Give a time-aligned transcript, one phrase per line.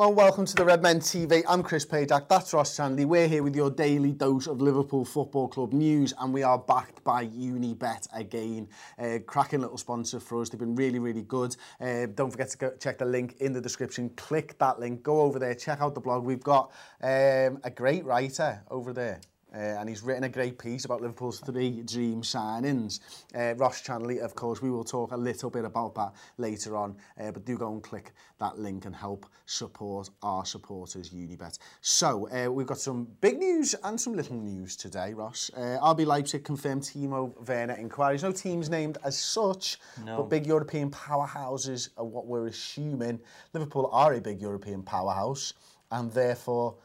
[0.00, 1.42] Hello and welcome to the Redmen TV.
[1.46, 3.04] I'm Chris Pajak, that's Ross Chandley.
[3.04, 7.04] We're here with your daily dose of Liverpool Football Club news and we are backed
[7.04, 8.66] by Unibet again.
[8.98, 10.48] Uh, cracking little sponsor for us.
[10.48, 11.54] They've been really, really good.
[11.78, 14.08] Uh, don't forget to go check the link in the description.
[14.16, 16.24] Click that link, go over there, check out the blog.
[16.24, 19.20] We've got um, a great writer over there.
[19.54, 23.00] Uh, and he's written a great piece about Liverpool's three dream signings.
[23.34, 26.96] Uh, Ross Chanley, of course, we will talk a little bit about that later on,
[27.20, 31.58] uh, but do go and click that link and help support our supporters, Unibet.
[31.80, 35.50] So, uh, we've got some big news and some little news today, Ross.
[35.56, 38.22] Uh, RB Leipzig confirmed Timo Werner inquiries.
[38.22, 40.18] No teams named as such, no.
[40.18, 43.20] but big European powerhouses are what we're assuming.
[43.52, 45.54] Liverpool are a big European powerhouse,
[45.90, 46.76] and therefore,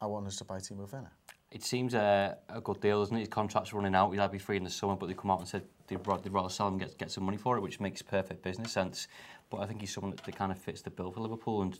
[0.00, 1.12] I want us to buy Timo Werner
[1.50, 3.20] it seems a, a good deal, doesn't it?
[3.20, 4.12] His contract's running out.
[4.12, 6.32] He'll be free in the summer, but they come out and said they'd rather, they'd
[6.32, 9.08] rather sell him and get, get some money for it, which makes perfect business sense.
[9.50, 11.62] But I think he's someone that, that kind of fits the bill for Liverpool.
[11.62, 11.78] And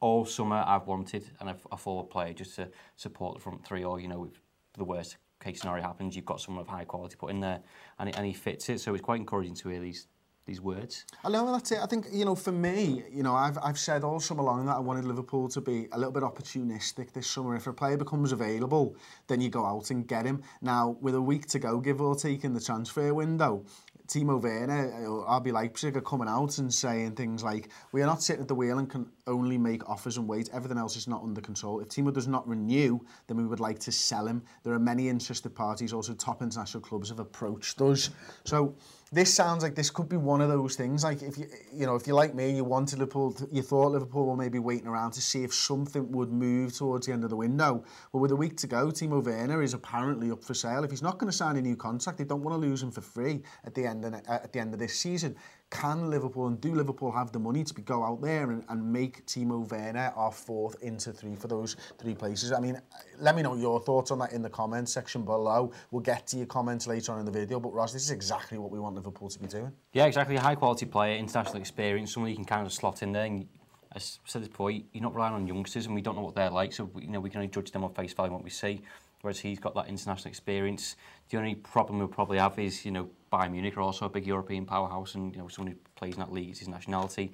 [0.00, 3.84] all summer I've wanted and a, a forward player just to support the front three,
[3.84, 4.30] or you know,
[4.76, 7.60] the worst case scenario happens, you've got someone of high quality put in there,
[7.98, 8.80] and, and he fits it.
[8.80, 10.06] So it's quite encouraging to hear these
[10.50, 11.04] these words.
[11.24, 11.78] I know that's it.
[11.80, 14.76] I think you know for me, you know, I've I've said all summer long that
[14.76, 17.54] I wanted Liverpool to be a little bit opportunistic this summer.
[17.54, 18.96] If a player becomes available,
[19.28, 20.42] then you go out and get him.
[20.60, 23.64] Now with a week to go, give or take in the transfer window,
[24.10, 28.06] Timo Werner uh, or RB Leipzig are coming out and saying things like, we are
[28.06, 30.50] not sitting at the wheel and can only make offers and wait.
[30.52, 31.78] Everything else is not under control.
[31.78, 34.42] If Timo does not renew, then we would like to sell him.
[34.64, 35.92] There are many interested parties.
[35.92, 38.10] Also, top international clubs have approached us.
[38.44, 38.74] So
[39.12, 41.02] this sounds like this could be one of those things.
[41.02, 43.90] Like if you, you know, if you're like me, you wanted Liverpool, to, you thought
[43.90, 47.30] Liverpool were maybe waiting around to see if something would move towards the end of
[47.30, 47.82] the window.
[48.12, 50.84] But with a week to go, Timo Werner is apparently up for sale.
[50.84, 52.92] If he's not going to sign a new contract, they don't want to lose him
[52.92, 55.34] for free at the end of, at the end of this season
[55.70, 59.24] can Liverpool and do Liverpool have the money to go out there and, and make
[59.26, 62.52] Timo Werner our fourth into three for those three places?
[62.52, 62.80] I mean,
[63.20, 65.72] let me know your thoughts on that in the comments section below.
[65.92, 68.58] We'll get to your comments later on in the video, but Ross, this is exactly
[68.58, 69.72] what we want Liverpool to be doing.
[69.92, 70.36] Yeah, exactly.
[70.36, 73.24] A high quality player, international experience, someone you can kind of slot in there.
[73.24, 73.48] And
[73.94, 76.50] as I said before, you're not relying on youngsters, and we don't know what they're
[76.50, 78.82] like, so you know we can only judge them on face value what we see.
[79.22, 80.96] Whereas he's got that international experience.
[81.28, 84.26] The only problem we'll probably have is you know Bayern Munich are also a big
[84.26, 87.32] European powerhouse, and you know someone who plays in that league is his nationality.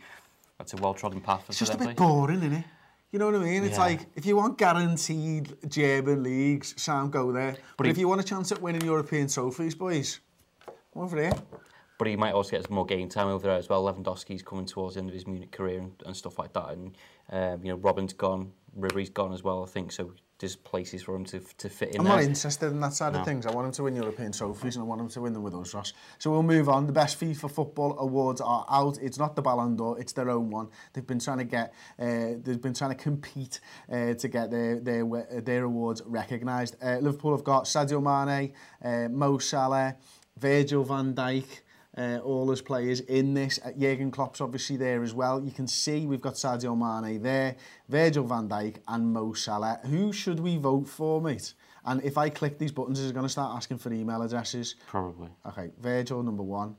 [0.58, 2.64] That's a well trodden path for It's just a bit boring, isn't it?
[3.12, 3.64] You know what I mean?
[3.64, 3.84] It's yeah.
[3.84, 7.52] like, if you want guaranteed German leagues, Sam, go there.
[7.52, 10.20] But, but if, if you want a chance at winning European trophies, boys,
[10.98, 11.32] over here.
[11.98, 13.82] But he might also get some more game time over there as well.
[13.84, 16.70] Lewandowski's coming towards the end of his Munich career and, and stuff like that.
[16.70, 16.96] And,
[17.30, 19.92] um, you know, Robben's gone, Ribery's gone as well, I think.
[19.92, 22.16] So there's places for him to, to fit in I'm there.
[22.16, 23.20] not interested in that side no.
[23.20, 23.46] of things.
[23.46, 25.54] I want him to win European trophies and I want him to win them with
[25.54, 25.94] us, Ross.
[26.18, 26.86] So we'll move on.
[26.86, 28.98] The best FIFA football awards are out.
[29.00, 30.68] It's not the Ballon d'Or, it's their own one.
[30.92, 34.78] They've been trying to get, uh, they've been trying to compete uh, to get their
[34.78, 35.06] their
[35.40, 36.76] their awards recognised.
[36.82, 38.52] Uh, Liverpool have got Sadio Mane,
[38.84, 39.96] uh, Mo Salah,
[40.38, 41.62] Virgil van Dijk,
[41.96, 43.58] uh, all as players in this.
[43.64, 45.42] Uh, Jurgen Klopp's obviously there as well.
[45.42, 47.56] You can see we've got Sadio Mane there,
[47.88, 49.80] Virgil van Dijk and Mo Salah.
[49.84, 51.54] Who should we vote for, mate?
[51.84, 54.74] And if I click these buttons, is it going to start asking for email addresses?
[54.86, 55.30] Probably.
[55.46, 56.76] Okay, Virgil number one.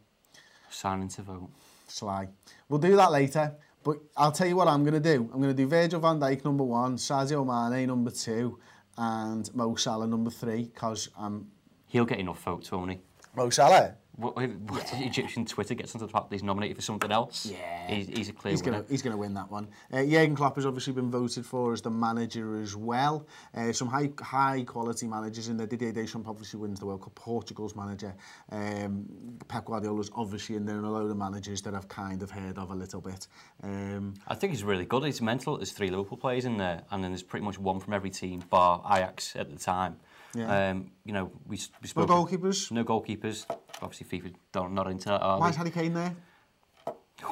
[0.69, 1.50] Signing to vote.
[1.88, 2.28] Sly.
[2.68, 3.56] We'll do that later.
[3.84, 5.30] But I'll tell you what I'm going to do.
[5.33, 8.60] I'm going to do Virgil van Dijk number one, Sadio Mane number two,
[8.98, 11.48] and Mo Salah number three, because I'm...
[11.86, 13.00] He'll get enough votes, won't he?
[13.38, 13.95] Mo Salah?
[14.18, 15.06] what, what yeah.
[15.06, 17.45] Egyptian Twitter gets onto the fact that he's nominated for something else.
[17.45, 18.80] Yeah, he's, he's a clear he's winner.
[18.80, 19.68] Gonna, he's going to win that one.
[19.94, 23.28] Uh, Jurgen Klopp has obviously been voted for as the manager as well.
[23.56, 25.68] Uh, some high high quality managers in there.
[25.68, 27.13] Didier Deschamps obviously wins the World Cup.
[27.13, 28.16] Portugal's manager.
[28.51, 29.06] Um,
[29.48, 32.57] Pep Guardiola's obviously in there, and a load of managers that I've kind of heard
[32.57, 33.28] of a little bit.
[33.62, 35.04] Um, I think he's really good.
[35.04, 35.57] He's mental.
[35.57, 38.44] There's three Liverpool players in there, and then there's pretty much one from every team,
[38.50, 39.98] bar Ajax at the time.
[40.35, 40.69] Yeah.
[40.69, 42.09] Um, you know, we, we spoke...
[42.09, 42.71] No goalkeepers?
[42.71, 43.45] No goalkeepers.
[43.81, 46.15] Obviously, FIFA don't, not into that, Why is Harry Kane there?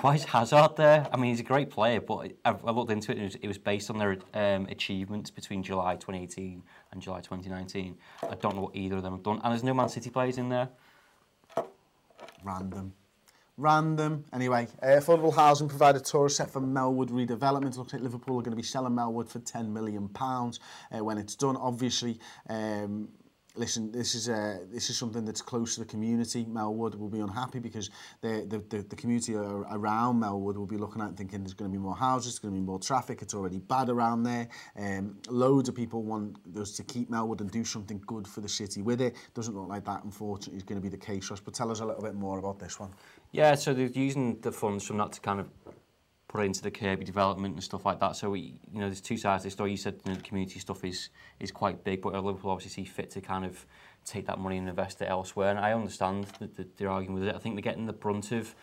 [0.01, 1.07] Why is Hazard there?
[1.11, 3.35] I mean, he's a great player, but I, I looked into it and it was,
[3.35, 7.95] it was based on their um, achievements between July 2018 and July 2019.
[8.23, 9.39] I don't know what either of them have done.
[9.43, 10.69] And there's no Man City players in there.
[12.43, 12.93] Random.
[13.57, 14.25] Random.
[14.33, 17.77] Anyway, uh, affordable housing provider tour set for Melwood redevelopment.
[17.77, 20.59] Looks like Liverpool are going to be selling Melwood for £10 million pounds
[20.91, 21.55] uh, when it's done.
[21.55, 22.19] Obviously,
[22.49, 23.07] um,
[23.55, 26.45] listen, this is uh, this is something that's close to the community.
[26.45, 27.89] Melwood will be unhappy because
[28.21, 31.77] the the, the, the community around Melwood will be looking at thinking there's going to
[31.77, 33.21] be more houses, there's going to be more traffic.
[33.21, 34.47] It's already bad around there.
[34.77, 38.49] Um, loads of people want us to keep Melwood and do something good for the
[38.49, 39.15] city with it.
[39.33, 41.29] Doesn't look like that, unfortunately, is going to be the case.
[41.29, 42.91] Ross, but tell us a little bit more about this one.
[43.35, 45.49] Yeah, so they're using the funds from that to kind of
[46.29, 48.15] put it into the Kirkby development and stuff like that.
[48.15, 49.71] So we, you know, there's two sides to the story.
[49.71, 51.09] You said you know, the community stuff is
[51.41, 53.65] is quite big, but Liverpool obviously see fit to kind of
[54.05, 55.49] take that money and invest it elsewhere.
[55.49, 57.35] And I understand that, that they're arguing with it.
[57.35, 58.55] I think they're getting the brunt of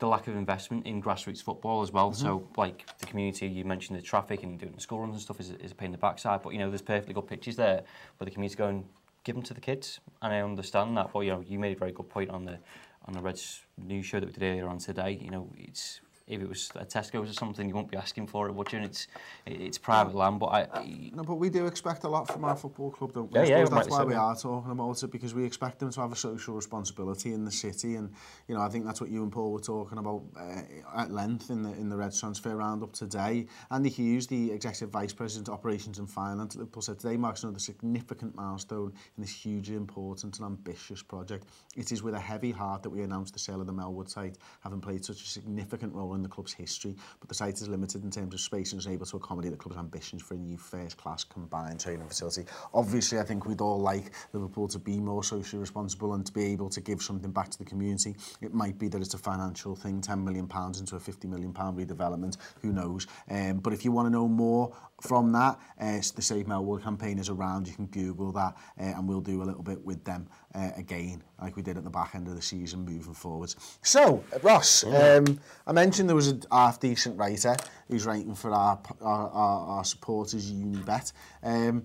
[0.00, 2.08] the lack of investment in grassroots football as well.
[2.08, 2.48] Mm -hmm.
[2.56, 5.38] So, like the community, you mentioned the traffic and doing the school runs and stuff
[5.40, 6.40] is, is a pain in the backside.
[6.42, 7.82] But you know, there's perfectly good pitches there
[8.16, 8.84] where the community go and
[9.24, 11.12] give them to the kids, and I understand that.
[11.12, 12.58] But you know, you made a very good point on the
[13.06, 15.18] on the Reds news show that we did earlier on today.
[15.20, 18.48] You know, it's if it was a Tesco's or something, you won't be asking for
[18.48, 18.78] it, would you?
[18.78, 19.08] And it's
[19.46, 21.10] it's private land, but I.
[21.14, 23.40] No, but we do expect a lot from our football club, don't we?
[23.40, 23.64] Yeah, yeah.
[23.64, 26.54] That's why we are talking about it because we expect them to have a social
[26.54, 28.12] responsibility in the city, and
[28.46, 30.60] you know I think that's what you and Paul were talking about uh,
[30.96, 33.46] at length in the in the Reds transfer roundup today.
[33.70, 37.42] Andy Hughes, the executive vice president, of operations and finance at Liverpool, said today marks
[37.42, 41.46] another significant milestone in this hugely important and ambitious project.
[41.76, 44.36] It is with a heavy heart that we announce the sale of the Melwood site,
[44.60, 48.04] having played such a significant role in the club's history, but the site is limited
[48.04, 50.58] in terms of space and is able to accommodate the club's ambitions for a new
[50.58, 52.44] first-class combined training facility.
[52.74, 56.44] Obviously, I think we'd all like Liverpool to be more socially responsible and to be
[56.46, 58.16] able to give something back to the community.
[58.40, 61.52] It might be that it's a financial thing, 10 million pounds into a 50 million
[61.52, 63.06] pound redevelopment, who knows.
[63.30, 67.18] Um, but if you want to know more from that, uh, the Save Melwood campaign
[67.18, 70.28] is around, you can Google that uh, and we'll do a little bit with them
[70.58, 73.78] uh, again, like we did at the back end of the season, moving forwards.
[73.82, 77.56] So, Ross, um, I mentioned there was a half decent writer
[77.88, 81.12] who's writing for our our, our, our supporters Unibet.
[81.42, 81.84] Um,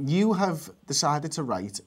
[0.00, 1.80] you have decided to write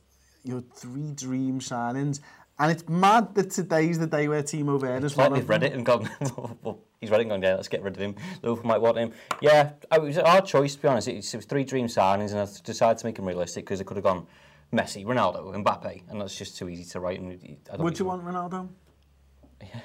[0.44, 2.20] your three dream signings.
[2.60, 5.86] And it's mad that today's the day where Timo Werner's one of read it and
[5.86, 6.10] gone,
[7.00, 8.16] he's read it and gone, yeah, let's get rid of him.
[8.42, 9.12] Liverpool might want him.
[9.42, 11.08] Yeah, it was our choice, to be honest.
[11.08, 13.80] It was, it was three dream signings, and I decided to make them realistic because
[13.80, 14.26] it could have gone
[14.74, 17.20] Messi, Ronaldo, Mbappe, and that's just too easy to write.
[17.20, 18.70] And I don't Would you want Ronaldo?
[19.62, 19.80] Yeah.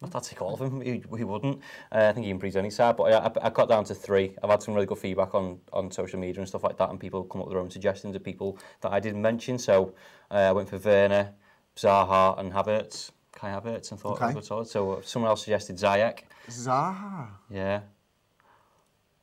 [0.00, 1.60] Not that take all of them, we, we wouldn't.
[1.92, 4.34] Uh, I think he improves any side, but I, I got down to three.
[4.42, 6.98] I've had some really good feedback on, on social media and stuff like that, and
[6.98, 9.58] people come up with their own suggestions of people that I didn't mention.
[9.58, 9.94] So
[10.30, 11.32] uh, I went for Werner,
[11.76, 13.10] Zaha and Havertz.
[13.32, 14.34] Kai Havertz and thought okay.
[14.34, 14.68] was solid.
[14.68, 16.20] So uh, someone else suggested Ziyech.
[16.48, 17.28] Zaha?
[17.50, 17.80] Yeah.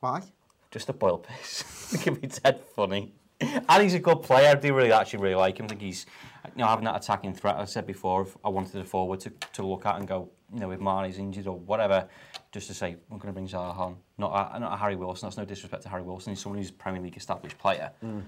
[0.00, 0.22] Why?
[0.70, 1.92] Just a boil piss.
[1.94, 3.12] it can be dead funny.
[3.68, 4.50] and he's a good player.
[4.50, 5.66] I do really actually really like him.
[5.66, 6.06] I think he's
[6.44, 7.56] you know having that attacking threat.
[7.56, 10.60] I said before, if I wanted a forward to, to look at and go, you
[10.60, 12.08] know, if Marnie's injured or whatever,
[12.52, 13.96] just to say I'm going to bring Zaha on.
[14.16, 15.26] Not a, not a Harry Wilson.
[15.26, 16.32] That's no disrespect to Harry Wilson.
[16.32, 17.92] He's someone who's a Premier League established player.
[18.04, 18.22] Mm.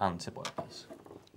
[0.00, 0.86] And to piss.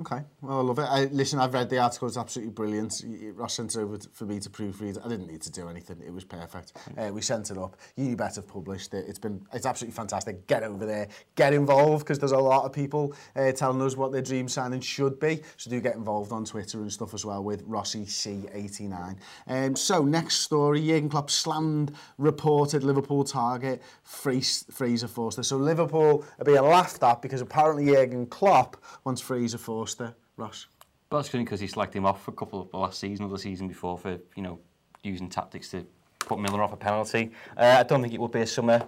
[0.06, 0.82] Okay, well, I love it.
[0.90, 3.02] I, listen, I've read the article, it's absolutely brilliant.
[3.36, 5.00] Ross sent it over for me to proofread.
[5.04, 6.74] I didn't need to do anything, it was perfect.
[6.98, 7.78] Uh, we sent it up.
[7.98, 9.06] Unibet have published it.
[9.08, 10.46] It's been, it's absolutely fantastic.
[10.46, 14.12] Get over there, get involved, because there's a lot of people uh, telling us what
[14.12, 15.42] their dream signing should be.
[15.56, 19.16] So do get involved on Twitter and stuff as well with Rossi C89.
[19.48, 25.44] Um, so, next story, Jurgen Klopp slammed reported Liverpool target Fraser Forster.
[25.44, 30.66] So Liverpool are being laughed at because apparently Jurgen Klopp wants Fraser Forster Forster, Ross?
[31.12, 33.30] Well, it's because he slagged him off for a couple of the last season or
[33.30, 34.60] the season before for, you know,
[35.04, 35.86] using tactics to
[36.20, 37.32] put Milner off a penalty.
[37.56, 38.84] Uh, I don't think it would be a summer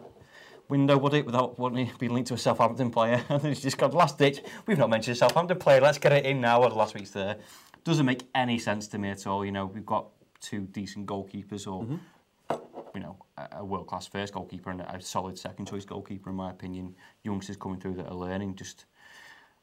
[0.67, 3.23] window, would it, without wanting to be linked to a Southampton player?
[3.29, 4.41] and it's just got last ditch.
[4.65, 5.79] We've not mentioned a Southampton player.
[5.79, 6.61] Let's get it in now.
[6.61, 7.37] What last week's there
[7.83, 9.45] doesn't make any sense to me at all.
[9.45, 10.07] You know, we've got
[10.39, 11.99] two decent goalkeepers, or mm
[12.49, 12.59] -hmm.
[12.95, 13.15] you know,
[13.51, 16.95] a world class first goalkeeper and a solid second choice goalkeeper, in my opinion.
[17.21, 18.85] Youngsters coming through that are learning just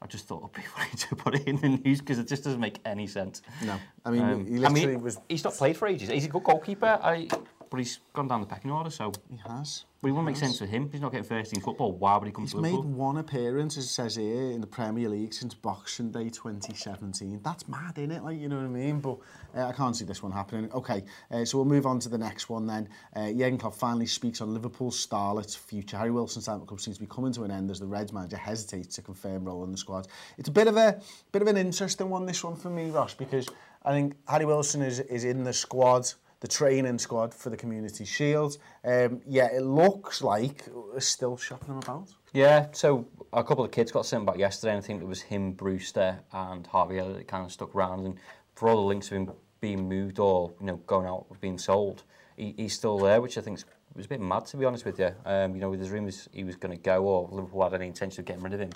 [0.02, 2.42] I just thought it'd be funny to put it in the news because it just
[2.42, 3.40] doesn't make any sense.
[3.64, 5.18] No, I mean, um, he literally I mean, was.
[5.28, 6.08] He's not played for ages.
[6.08, 6.98] He's a good goalkeeper.
[7.00, 7.28] I,
[7.72, 9.86] but he's gone down the pecking order, so he has.
[10.02, 10.90] But it wouldn't make sense for him.
[10.92, 11.92] He's not getting first team football.
[11.92, 12.82] Why would he come he's to Liverpool?
[12.82, 16.28] He's made one appearance, as it says here, in the Premier League since Boxing Day
[16.28, 17.40] 2017.
[17.42, 18.22] That's mad, isn't it?
[18.22, 19.00] Like, you know what I mean?
[19.00, 19.16] But
[19.56, 20.70] uh, I can't see this one happening.
[20.72, 22.90] Okay, uh, so we'll move on to the next one then.
[23.16, 25.96] Uh, Jurgen Klopp finally speaks on Liverpool's starlet's future.
[25.96, 28.12] Harry Wilson's time at club seems to be coming to an end as the Reds
[28.12, 30.08] manager hesitates to confirm role in the squad.
[30.36, 31.00] It's a bit of a
[31.30, 33.48] bit of an interesting one, this one for me, Ross, because
[33.84, 38.04] I think Harry Wilson is, is in the squad the training squad for the Community
[38.04, 38.58] Shield.
[38.84, 42.08] Um, yeah, it looks like we're still shopping them about.
[42.32, 45.22] Yeah, so a couple of kids got sent back yesterday, and I think it was
[45.22, 48.06] him, Brewster, and Harvey that kind of stuck around.
[48.06, 48.16] And
[48.56, 49.30] for all the links of him
[49.60, 52.02] being moved or you know going out being sold,
[52.36, 53.60] he, he's still there, which I think
[53.94, 55.10] was a bit mad to be honest with you.
[55.24, 57.86] Um, you know, with his rumours he was going to go or Liverpool had any
[57.86, 58.70] intention of getting rid of him,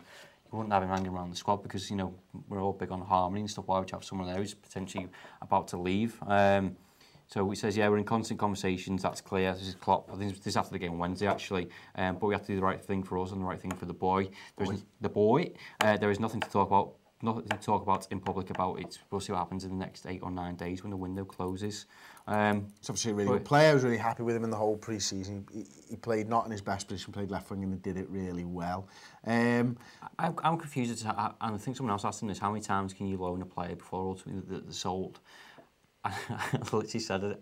[0.52, 2.14] you wouldn't have him hanging around the squad because you know
[2.48, 3.66] we're all big on harmony and stuff.
[3.66, 5.08] Why would you have someone there who's potentially
[5.42, 6.16] about to leave?
[6.28, 6.76] Um,
[7.26, 9.02] So he says, yeah, we're in constant conversations.
[9.02, 9.52] That's clear.
[9.52, 10.10] This is Klopp.
[10.12, 11.68] I think this is after the game Wednesday, actually.
[11.96, 13.72] Um, but we have to do the right thing for us and the right thing
[13.72, 14.28] for the boy.
[14.56, 14.76] There's boy.
[15.00, 15.52] the boy.
[15.80, 16.94] Uh, there is nothing to talk about.
[17.22, 18.98] Nothing to talk about in public about it.
[19.10, 21.86] We'll see what happens in the next eight or nine days when the window closes.
[22.26, 23.70] Um, It's obviously a really good player.
[23.70, 25.46] I was really happy with him in the whole pre-season.
[25.50, 28.06] He, he played not in his best position, played left wing and he did it
[28.10, 28.86] really well.
[29.26, 29.78] Um,
[30.18, 30.92] I'm, I'm confused.
[30.92, 33.16] As to, and I think someone else asked him this, how many times can you
[33.16, 35.20] loan a player before ultimately they're sold?
[36.30, 37.36] I literally said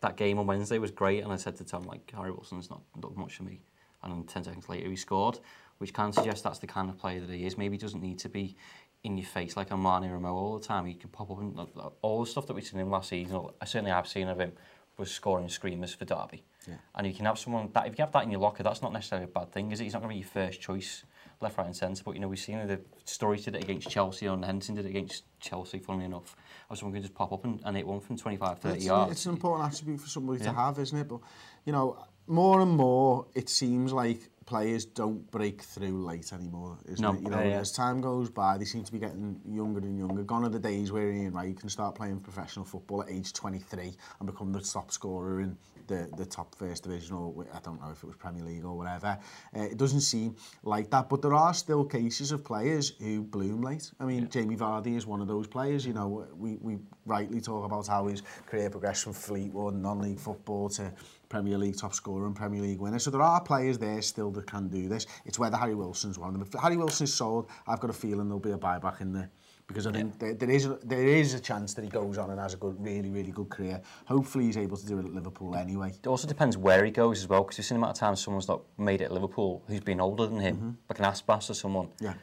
[0.00, 2.82] that game on Wednesday was great, and I said to Tom, like, Harry Wilson's not,
[3.00, 3.60] not much for me.
[4.02, 5.38] And then 10 seconds later, he scored,
[5.78, 7.56] which can suggest that's the kind of player that he is.
[7.56, 8.56] Maybe he doesn't need to be
[9.04, 10.86] in your face like a Marnie Rameau all the time.
[10.86, 11.58] He can pop up and
[12.02, 14.52] all the stuff that we've seen him last season, I certainly have seen of him,
[14.96, 16.44] was scoring screamers for Derby.
[16.68, 16.74] Yeah.
[16.94, 18.92] And you can have someone that if you have that in your locker, that's not
[18.92, 19.84] necessarily a bad thing, is it?
[19.84, 21.04] He's not going to be your first choice
[21.42, 22.02] left, right and centre.
[22.04, 24.90] But, you know, we've seen the story did it against Chelsea and Henderson did it
[24.90, 26.36] against Chelsea, funnily enough.
[26.70, 29.12] Or someone can just pop up and, and hit one from 25, 30 it's, yards.
[29.12, 30.50] It's an important attribute for somebody yeah.
[30.50, 31.08] to have, isn't it?
[31.08, 31.20] But,
[31.64, 36.78] you know, more and more it seems like players don't break through late anymore.
[36.98, 37.20] No, it?
[37.20, 37.60] You know, yeah, yeah.
[37.60, 40.22] as time goes by, they seem to be getting younger and younger.
[40.22, 43.92] Gone are the days where Ian Wright can start playing professional football at age 23
[44.20, 45.56] and become the top scorer in
[45.86, 48.76] the, the top first division or I don't know if it was Premier League or
[48.76, 49.18] whatever.
[49.56, 53.62] Uh, it doesn't seem like that, but there are still cases of players who bloom
[53.62, 53.90] late.
[54.00, 54.28] I mean, yeah.
[54.28, 55.86] Jamie Vardy is one of those players.
[55.86, 60.68] You know, we, we rightly talk about how his career progressed from Fleetwood, non-league football
[60.70, 60.92] to
[61.32, 62.98] Premier League top scorer and Premier League winner.
[62.98, 65.06] So there are players there still that can do this.
[65.24, 66.42] It's whether Harry Wilson's one of them.
[66.46, 69.30] If Harry Wilson's sold, I've got a feeling there'll be a buyback in there.
[69.66, 69.96] Because I yeah.
[69.96, 72.52] think there, there, is a, there is a chance that he goes on and has
[72.52, 73.80] a good, really, really good career.
[74.04, 75.88] Hopefully he's able to do it at Liverpool anyway.
[75.88, 78.20] It also depends where he goes as well, because you've seen the amount of times
[78.20, 80.90] someone's not made it at Liverpool who's been older than him, mm -hmm.
[80.90, 82.14] like an Aspas or someone, yeah.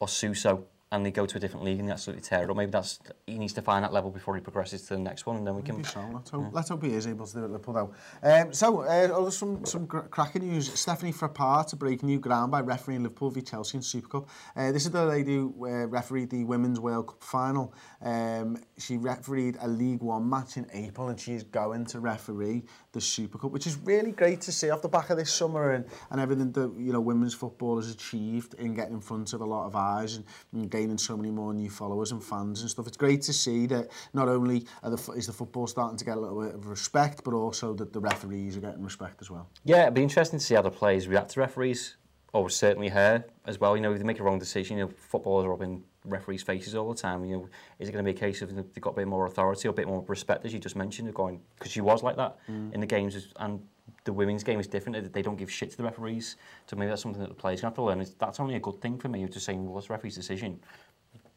[0.00, 0.64] or Suso
[0.96, 2.56] and they go to a different league and they absolutely tear it up.
[2.56, 5.36] Maybe that's he needs to find that level before he progresses to the next one,
[5.36, 5.84] and then we can.
[5.84, 6.00] So.
[6.12, 6.48] Let's hope, yeah.
[6.52, 7.94] let's hope he is able to do it at Liverpool though.
[8.22, 10.72] Um, so, uh, oh, some some cracking news.
[10.78, 14.28] Stephanie Frappart to break new ground by refereeing Liverpool v Chelsea in Super Cup.
[14.56, 17.74] Uh, this is the lady who uh, refereed the Women's World Cup final.
[18.02, 22.64] Um, she refereed a League One match in April, and she's going to referee
[22.96, 25.72] the Super Cup, which is really great to see off the back of this summer
[25.72, 29.42] and, and everything that you know women's football has achieved in getting in front of
[29.42, 32.70] a lot of eyes and, and gaining so many more new followers and fans and
[32.70, 32.86] stuff.
[32.86, 36.16] It's great to see that not only are the, is the football starting to get
[36.16, 39.48] a little bit of respect, but also that the referees are getting respect as well.
[39.64, 41.96] Yeah, it'd be interesting to see how the players react to referees,
[42.32, 43.76] or certainly her as well.
[43.76, 46.42] You know, if they make a wrong decision, you know, footballers are up in referees'
[46.42, 47.24] faces all the time.
[47.24, 47.48] You know,
[47.78, 49.70] is it going to be a case of they've got a bit more authority or
[49.70, 52.72] a bit more respect, as you just mentioned, going because she was like that mm.
[52.72, 53.60] in the games, and
[54.04, 55.12] the women's game is different.
[55.12, 56.36] They don't give shit to the referees,
[56.66, 58.00] so maybe that's something that the players have to learn.
[58.00, 59.26] It's, that's only a good thing for me.
[59.26, 60.60] Just saying, well, it's the referee's decision.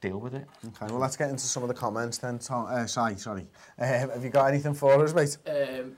[0.01, 0.47] Deal with it.
[0.65, 2.39] Okay, well, let's get into some of the comments then.
[2.39, 3.45] Tom, uh, sorry, sorry.
[3.77, 5.37] Uh, have you got anything for us, mate?
[5.45, 5.97] Um,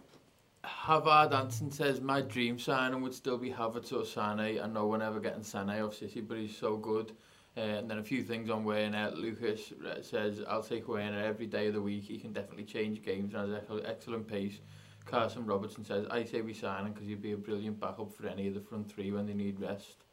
[0.64, 4.60] Havard Anson says, my dream signing would still be Havertz or Sane.
[4.60, 7.12] I know we're never getting Sane off City, but he's so good.
[7.58, 9.12] Uh, and then a few things on Werner.
[9.14, 12.06] Lucas uh, says, I'll take Werner every day of the week.
[12.06, 14.60] He can definitely change games and has excellent pace.
[15.06, 18.28] Carson Robertson says, I say we sign him because he'd be a brilliant backup for
[18.28, 20.06] any of the front three when they need rest.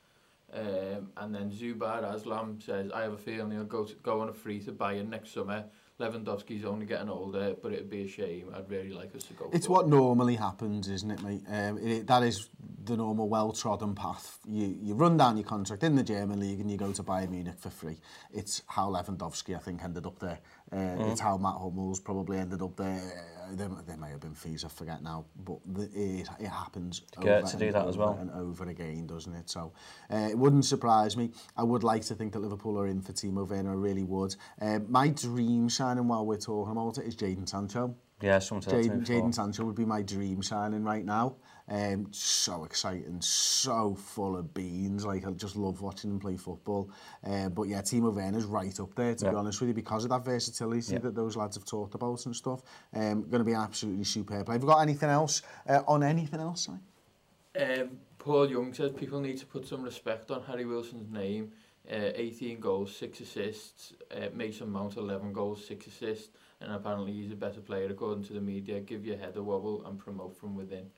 [0.52, 4.28] Um, and then Zubar Aslam says, I have a feeling he'll go, to, go on
[4.28, 5.64] a free to Bayern next summer.
[6.00, 8.52] Lewandowski's only getting older, but it'd be a shame.
[8.54, 9.50] I'd really like us to go.
[9.52, 11.42] It's what normally happens, isn't it, mate?
[11.48, 12.48] Um, it, that is
[12.84, 14.38] the normal, well-trodden path.
[14.48, 17.30] You, you run down your contract in the German league and you go to Bayern
[17.30, 17.98] Munich for free.
[18.32, 20.38] It's how Lewandowski, I think, ended up there.
[20.70, 21.10] Uh, mm.
[21.10, 22.96] It's how Mats Hummels probably ended up there.
[22.96, 27.02] Uh, there, there may have been fees, I forget now, but the, it, it happens
[27.16, 28.18] over to do that over as well.
[28.20, 29.48] and over again, doesn't it?
[29.48, 29.72] So
[30.12, 31.30] uh, it wouldn't surprise me.
[31.56, 34.36] I would like to think that Liverpool are in for Timo Werner, I really would.
[34.60, 37.94] Uh, my dream signing while we're talking about it is Jadon Sancho.
[38.20, 41.36] Yeah, someone Jaden, Jaden Sancho would be my dream signing right now.
[41.70, 45.04] Um, so exciting, so full of beans.
[45.04, 46.90] Like I just love watching him play football.
[47.24, 49.30] Uh, but yeah, Timo Werner's right up there to yeah.
[49.30, 50.98] be honest with you because of that versatility yeah.
[51.00, 52.62] that those lads have talked about and stuff.
[52.92, 54.48] Um, going to be absolutely superb.
[54.48, 56.66] Have you got anything else uh, on anything else?
[56.66, 57.62] Si?
[57.62, 61.52] Um, Paul Young says people need to put some respect on Harry Wilson's name.
[61.90, 63.92] Uh, 18 goals, 6 assists.
[64.10, 68.32] Uh, Mason Mount 11 goals, 6 assists and apparently he's a better player according to
[68.32, 68.80] the media.
[68.80, 70.90] Give your head a wobble and promote from within.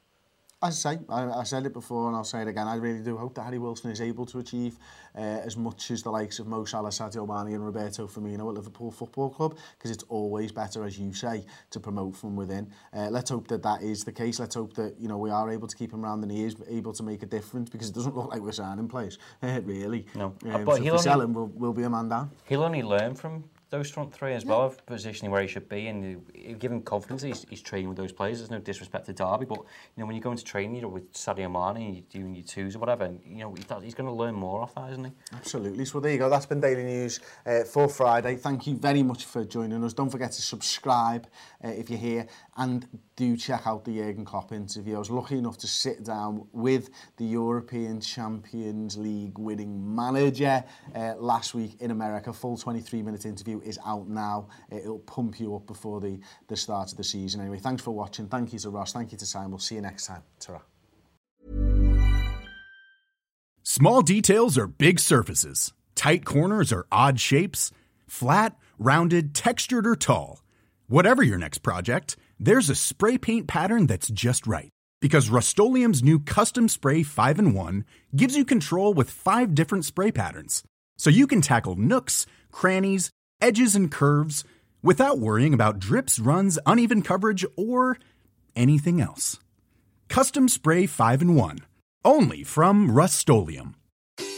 [0.63, 3.03] As I say, I, I said it before and I'll say it again, I really
[3.03, 4.77] do hope that Harry Wilson is able to achieve
[5.17, 8.57] uh, as much as the likes of Mo Salah, Sadio Mane and Roberto Firmino at
[8.57, 12.71] Liverpool Football Club because it's always better, as you say, to promote from within.
[12.93, 14.39] Uh, let's hope that that is the case.
[14.39, 16.57] Let's hope that you know we are able to keep him around and he is
[16.69, 20.05] able to make a difference because it doesn't look like we're signing players, uh, really.
[20.15, 20.35] No.
[20.45, 22.33] Um, but so he'll if we sell him, we'll, we'll be a man down.
[22.47, 25.87] He'll only learn from those front three as well, of positioning where he should be,
[25.87, 27.23] and give him confidence.
[27.23, 28.39] He's, he's training with those players.
[28.39, 30.89] There's no disrespect to Derby, but you know when you go into training, you know
[30.89, 34.13] with Sadio Mane, you're doing your twos or whatever, and, you know he's going to
[34.13, 35.13] learn more off that, isn't he?
[35.33, 35.85] Absolutely.
[35.85, 36.29] So there you go.
[36.29, 38.37] That's been Daily News uh, for Friday.
[38.37, 39.93] Thank you very much for joining us.
[39.93, 41.29] Don't forget to subscribe
[41.65, 42.87] uh, if you're here and
[43.17, 44.97] do check out the Jurgen Klopp interview.
[44.97, 51.15] I was lucky enough to sit down with the European Champions League winning manager uh,
[51.17, 52.33] last week in America.
[52.33, 54.49] Full 23 minute interview is out now.
[54.71, 57.41] It'll pump you up before the, the start of the season.
[57.41, 58.27] Anyway, thanks for watching.
[58.27, 58.93] Thank you to Ross.
[58.93, 59.51] Thank you to Simon.
[59.51, 60.23] We'll see you next time.
[60.39, 60.61] ta
[63.63, 65.73] Small details are big surfaces.
[65.95, 67.71] Tight corners are odd shapes.
[68.07, 70.43] Flat, rounded, textured, or tall.
[70.89, 74.71] Whatever your next project, there's a spray paint pattern that's just right.
[75.01, 77.85] Because Rust new Custom Spray 5 in 1
[78.17, 80.63] gives you control with five different spray patterns.
[80.99, 84.45] So you can tackle nooks, crannies, edges, and curves
[84.83, 87.99] without worrying about drips, runs, uneven coverage, or
[88.57, 89.39] anything else.
[90.09, 91.59] Custom Spray 5 in 1.
[92.05, 93.19] Only from Rust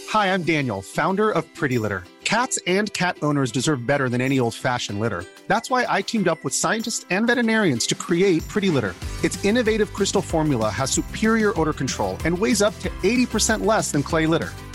[0.09, 2.05] Hi, I'm Daniel, founder of Pretty Litter.
[2.25, 5.25] Cats and cat owners deserve better than any old fashioned litter.
[5.49, 8.95] That's why I teamed up with scientists and veterinarians to create Pretty Litter.
[9.23, 14.03] Its innovative crystal formula has superior odor control and weighs up to 80% less than
[14.03, 14.51] clay litter.